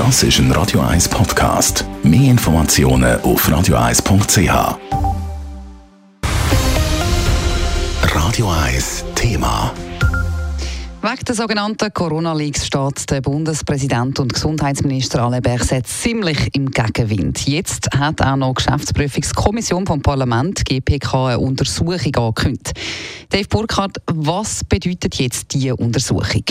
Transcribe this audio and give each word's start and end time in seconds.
Das 0.00 0.22
ist 0.22 0.38
ein 0.38 0.50
Radio 0.52 0.80
1 0.80 1.10
Podcast. 1.10 1.84
Mehr 2.02 2.30
Informationen 2.30 3.20
auf 3.20 3.46
radio1.ch. 3.46 4.78
Radio 8.14 8.50
1 8.50 9.04
Thema. 9.14 9.74
Wegen 11.02 11.24
der 11.26 11.34
sogenannten 11.34 11.92
Corona-Leaks 11.92 12.66
steht 12.66 13.10
der 13.10 13.20
Bundespräsident 13.20 14.18
und 14.20 14.32
Gesundheitsminister 14.32 15.22
Alain 15.22 15.42
Berset 15.42 15.86
ziemlich 15.86 16.48
im 16.54 16.70
Gegenwind. 16.70 17.46
Jetzt 17.46 17.90
hat 17.94 18.22
auch 18.22 18.36
noch 18.36 18.54
die 18.54 18.64
Geschäftsprüfungskommission 18.64 19.86
vom 19.86 20.00
Parlament, 20.00 20.64
GPK, 20.64 21.26
eine 21.26 21.40
Untersuchung 21.40 22.14
angekündigt. 22.16 22.72
Dave 23.28 23.48
Burkhardt, 23.48 23.98
was 24.06 24.64
bedeutet 24.64 25.16
jetzt 25.16 25.52
diese 25.52 25.76
Untersuchung? 25.76 26.44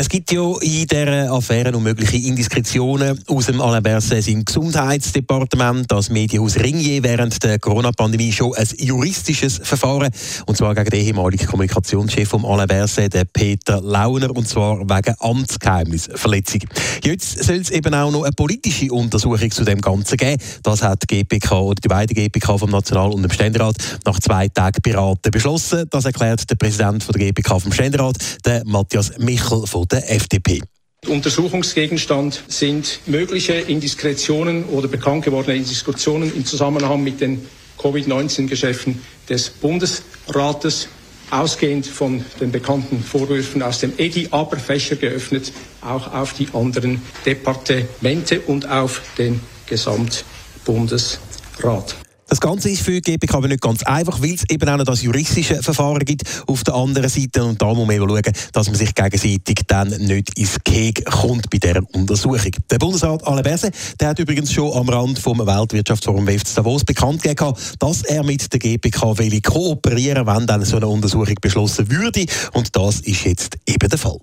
Es 0.00 0.08
gibt 0.08 0.32
ja 0.32 0.54
in 0.62 0.86
dieser 0.86 1.30
Affäre 1.30 1.72
noch 1.72 1.80
mögliche 1.80 2.16
Indiskretionen 2.16 3.22
aus 3.28 3.44
dem 3.44 3.60
Alain 3.60 3.82
Berset 3.82 4.26
im 4.28 4.46
Gesundheitsdepartement. 4.46 5.92
Das 5.92 6.08
Medienhaus 6.08 6.56
Ringier 6.56 7.02
während 7.02 7.42
der 7.42 7.58
Corona-Pandemie 7.58 8.32
schon 8.32 8.54
ein 8.54 8.66
juristisches 8.78 9.60
Verfahren. 9.62 10.08
Und 10.46 10.56
zwar 10.56 10.74
gegen 10.74 10.88
den 10.88 11.04
ehemaligen 11.04 11.46
Kommunikationschef 11.46 12.30
von 12.30 12.46
Alain 12.46 12.66
Berset, 12.66 13.14
Peter 13.34 13.82
Launer. 13.82 14.34
Und 14.34 14.48
zwar 14.48 14.78
wegen 14.80 15.14
Amtsgeheimnisverletzung. 15.18 16.62
Jetzt 17.04 17.44
soll 17.44 17.56
es 17.56 17.68
eben 17.68 17.92
auch 17.92 18.10
noch 18.10 18.22
eine 18.22 18.32
politische 18.32 18.90
Untersuchung 18.90 19.50
zu 19.50 19.64
dem 19.64 19.82
Ganzen 19.82 20.16
geben. 20.16 20.40
Das 20.62 20.80
hat 20.80 21.02
die 21.02 21.24
GPK 21.24 21.60
oder 21.60 21.78
die 21.78 21.88
beiden 21.88 22.14
GPK 22.14 22.56
vom 22.56 22.70
National- 22.70 23.12
und 23.12 23.20
dem 23.20 23.30
Ständerat 23.30 23.76
nach 24.06 24.18
zwei 24.18 24.48
Tagen 24.48 24.80
beraten 24.82 25.30
beschlossen. 25.30 25.84
Das 25.90 26.06
erklärt 26.06 26.48
der 26.48 26.54
Präsident 26.54 27.04
von 27.04 27.12
der 27.12 27.26
GPK 27.26 27.60
vom 27.60 27.72
Ständerat, 27.72 28.16
der 28.46 28.62
Matthias 28.64 29.18
Michel 29.18 29.66
von 29.66 29.89
der 29.90 30.10
FDP. 30.10 30.60
Untersuchungsgegenstand 31.06 32.42
sind 32.48 33.00
mögliche 33.06 33.54
Indiskretionen 33.54 34.64
oder 34.64 34.88
bekannt 34.88 35.24
gewordene 35.24 35.56
Indiskretionen 35.56 36.34
im 36.34 36.44
Zusammenhang 36.44 37.02
mit 37.02 37.20
den 37.20 37.46
Covid-19-Geschäften 37.78 39.00
des 39.28 39.50
Bundesrates, 39.50 40.88
ausgehend 41.30 41.86
von 41.86 42.24
den 42.40 42.50
bekannten 42.52 43.02
Vorwürfen 43.02 43.62
aus 43.62 43.80
dem 43.80 43.94
EDI, 43.96 44.28
aber 44.30 44.58
Fächer 44.58 44.96
geöffnet 44.96 45.50
auch 45.80 46.12
auf 46.12 46.34
die 46.34 46.48
anderen 46.52 47.00
Departemente 47.24 48.40
und 48.40 48.68
auf 48.68 49.00
den 49.16 49.40
Gesamtbundesrat. 49.66 51.96
Das 52.30 52.40
Ganze 52.40 52.70
ist 52.70 52.82
für 52.82 53.00
die 53.00 53.02
GPK 53.02 53.38
aber 53.38 53.48
nicht 53.48 53.60
ganz 53.60 53.82
einfach, 53.82 54.22
weil 54.22 54.34
es 54.34 54.44
eben 54.48 54.68
auch 54.68 54.76
noch 54.76 54.84
das 54.84 55.02
juristische 55.02 55.60
Verfahren 55.64 56.04
gibt 56.04 56.22
auf 56.46 56.62
der 56.62 56.74
anderen 56.74 57.08
Seite. 57.08 57.42
Und 57.42 57.60
da 57.60 57.74
muss 57.74 57.84
man 57.84 57.96
eben 57.96 58.08
schauen, 58.08 58.32
dass 58.52 58.68
man 58.68 58.76
sich 58.76 58.94
gegenseitig 58.94 59.62
dann 59.66 59.88
nicht 59.88 60.38
ins 60.38 60.56
Keg 60.64 61.04
kommt 61.06 61.50
bei 61.50 61.58
dieser 61.58 61.82
Untersuchung. 61.92 62.52
Der 62.70 62.78
Bundesrat 62.78 63.26
Alain 63.26 63.42
Berset, 63.42 63.74
der 63.98 64.10
hat 64.10 64.20
übrigens 64.20 64.52
schon 64.52 64.72
am 64.72 64.88
Rand 64.88 65.18
vom 65.18 65.40
Weltwirtschaftsforum 65.40 66.24
WEF 66.24 66.44
Davos 66.54 66.84
bekannt 66.84 67.20
gegeben, 67.24 67.52
dass 67.80 68.02
er 68.02 68.22
mit 68.22 68.52
der 68.52 68.60
GPK 68.60 69.18
will 69.18 69.40
kooperieren, 69.40 70.24
wenn 70.24 70.46
dann 70.46 70.64
so 70.64 70.76
eine 70.76 70.86
Untersuchung 70.86 71.34
beschlossen 71.40 71.90
würde. 71.90 72.26
Und 72.52 72.76
das 72.76 73.00
ist 73.00 73.24
jetzt 73.24 73.56
eben 73.66 73.88
der 73.88 73.98
Fall. 73.98 74.20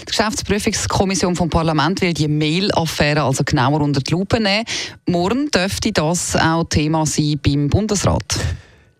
Die 0.00 0.06
Geschäftsprüfungskommission 0.06 1.36
vom 1.36 1.48
Parlament 1.48 2.00
will 2.00 2.14
die 2.14 2.28
Mail-Affäre 2.28 3.22
also 3.22 3.44
genauer 3.44 3.80
unter 3.80 4.00
die 4.00 4.12
Lupe 4.12 4.40
nehmen. 4.40 4.64
Morgen 5.06 5.50
dürfte 5.50 5.92
das 5.92 6.36
auch 6.36 6.64
Thema 6.64 7.06
sein 7.06 7.38
beim 7.42 7.68
Bundesrat. 7.68 8.38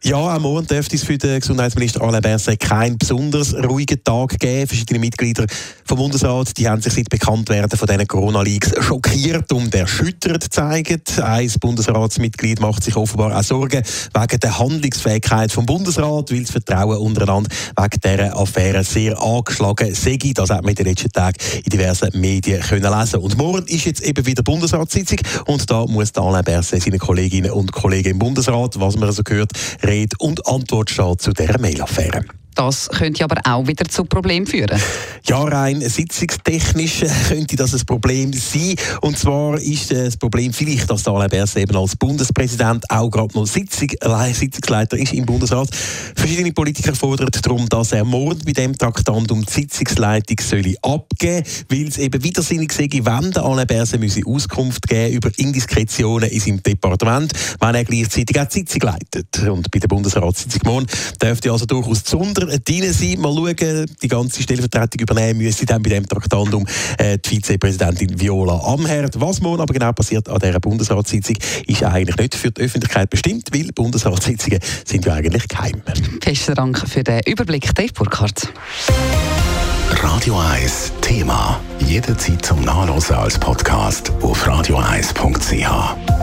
Ja, 0.05 0.35
am 0.35 0.43
Morgen 0.43 0.67
dürfte 0.67 0.97
es 0.97 1.05
für 1.05 1.17
den 1.17 1.39
Gesundheitsminister 1.39 2.03
Alain 2.03 2.23
Berset 2.23 2.59
keinen 2.59 2.99
besonders 2.99 3.55
ruhigen 3.55 4.03
Tag 4.03 4.37
geben. 4.41 4.67
Verschiedene 4.67 4.99
Mitglieder 4.99 5.47
vom 5.85 5.97
Bundesrat 5.97 6.59
die 6.59 6.69
haben 6.69 6.83
sich 6.83 6.95
seit 6.95 7.09
Bekanntwerden 7.09 7.79
von 7.79 7.87
diesen 7.87 8.09
Corona-Leaks 8.09 8.73
schockiert 8.81 9.53
und 9.53 9.73
erschüttert 9.73 10.43
gezeigt. 10.43 11.21
Ein 11.21 11.53
Bundesratsmitglied 11.61 12.59
macht 12.59 12.83
sich 12.83 12.97
offenbar 12.97 13.39
auch 13.39 13.45
Sorgen 13.45 13.85
wegen 14.13 14.41
der 14.41 14.59
Handlungsfähigkeit 14.59 15.53
vom 15.53 15.67
Bundesrat, 15.67 16.33
weil 16.33 16.41
das 16.41 16.51
Vertrauen 16.51 16.99
untereinander 16.99 17.51
wegen 17.77 18.01
dieser 18.03 18.37
Affäre 18.37 18.83
sehr 18.83 19.23
angeschlagen 19.23 19.95
sei. 19.95 20.19
Das 20.35 20.51
hat 20.51 20.63
man 20.63 20.71
in 20.71 20.75
den 20.75 20.87
letzten 20.87 21.13
Tagen 21.13 21.37
in 21.65 21.71
diversen 21.71 22.21
Medien 22.21 22.61
können 22.61 22.93
lesen 22.93 23.21
Und 23.21 23.39
morgen 23.39 23.69
ist 23.69 23.85
jetzt 23.85 24.03
eben 24.03 24.27
wieder 24.27 24.43
Bundesratssitzung 24.43 25.21
und 25.47 25.71
da 25.71 25.87
muss 25.87 26.13
Alain 26.17 26.43
Berset 26.43 26.83
seine 26.83 26.99
Kolleginnen 26.99 27.53
und 27.53 27.71
Kollegen 27.71 28.11
im 28.11 28.19
Bundesrat, 28.19 28.81
was 28.81 28.97
man 28.97 29.09
also 29.09 29.23
gehört, 29.23 29.53
Rede 29.93 30.17
und 30.21 30.47
Antwort 30.47 30.89
zu 30.89 31.33
dieser 31.35 31.61
Mail-Affäre. 31.61 32.25
Das 32.55 32.89
könnte 32.89 33.25
aber 33.25 33.41
auch 33.45 33.67
wieder 33.67 33.85
zu 33.87 34.05
Problemen 34.05 34.47
führen. 34.47 34.81
Ja, 35.25 35.41
rein 35.45 35.81
sitzungstechnisch 35.81 37.05
könnte 37.29 37.55
das 37.55 37.73
ein 37.75 37.87
Problem 37.87 38.33
sein. 38.33 38.75
Und 39.03 39.17
zwar 39.17 39.57
ist 39.57 39.93
das 39.93 40.17
Problem 40.17 40.53
vielleicht, 40.53 40.91
dass 40.91 41.07
Alain 41.07 41.31
Berset 41.31 41.63
eben 41.63 41.77
als 41.77 41.95
Bundespräsident 41.95 42.91
auch 42.91 43.09
gerade 43.09 43.33
noch 43.39 43.47
Sitzung, 43.47 43.89
Sitzungsleiter 44.33 44.99
ist 44.99 45.13
im 45.13 45.25
Bundesrat. 45.25 45.69
Verschiedene 46.17 46.53
Politiker 46.53 46.93
fordern 46.97 47.31
darum, 47.41 47.69
dass 47.69 47.93
er 47.93 48.05
morgen 48.05 48.41
bei 48.45 48.53
dem 48.53 48.77
Traktandum 48.77 49.47
die 49.47 49.53
Sitzungsleitung 49.53 50.39
abgeben 50.83 51.45
soll, 51.45 51.79
weil 51.79 51.87
es 51.87 51.99
eben 51.99 52.25
widersinnig 52.25 52.73
sei, 52.73 52.89
wenn 52.91 53.37
Alain 53.37 53.67
Berset 53.69 54.01
Auskunft 54.27 54.89
geben 54.89 55.15
über 55.15 55.31
Indiskretionen 55.37 56.31
in 56.31 56.41
seinem 56.41 56.63
Departement, 56.65 57.33
wenn 57.61 57.75
er 57.77 57.85
gleichzeitig 57.85 58.41
auch 58.41 58.47
die 58.47 58.59
Sitzung 58.59 58.81
leitet. 58.83 59.39
Und 59.49 59.71
bei 59.71 59.79
der 59.79 59.89
Bundesratssitzung 59.89 60.63
morgen 60.65 60.87
dürfte 61.23 61.53
also 61.53 61.65
durchaus 61.65 62.03
Zunder 62.43 62.59
drin 62.59 62.93
sein. 62.93 63.21
Mal 63.21 63.35
schauen, 63.35 63.87
die 64.03 64.09
ganze 64.09 64.43
Stellvertretung 64.43 65.01
übernehmen 65.01 65.39
müsse 65.39 65.67
dann 65.67 65.83
bei 65.83 65.91
dem 65.91 66.07
Traktandum 66.07 66.67
äh, 66.99 67.19
die 67.19 67.29
Vizepräsidentin 67.29 68.21
Viola 68.21 68.59
Amherd. 68.59 69.21
Was 69.21 69.41
morgen 69.41 69.61
aber 69.61 69.73
genau 69.73 69.93
passiert 69.93 70.29
an 70.29 70.39
dieser 70.39 70.61
Bundesratssitzung, 70.61 71.37
ist 71.67 71.83
eigentlich 71.85 72.17
nicht 72.17 72.35
für 72.35 72.51
die 72.51 72.63
Öffentlichkeit 72.63 73.11
bestimmt, 73.11 73.49
weil 73.53 73.71
Bundesratssitzungen 73.73 74.59
sind 74.85 75.05
ja 75.05 75.15
eigentlich 75.15 75.47
geheim. 75.49 75.83
Besten 76.25 76.55
Dank 76.55 76.89
für 76.89 77.03
den 77.03 77.21
Überblick, 77.27 77.75
Dave 77.75 77.93
Burkhardt. 77.93 78.53
Radio 80.03 80.39
1 80.39 80.93
Thema. 81.01 81.61
Jederzeit 81.87 82.45
zum 82.45 82.65
Nachlesen 82.65 83.17
als 83.17 83.39
Podcast 83.39 84.11
auf 84.23 84.47
radio1.ch. 84.47 86.23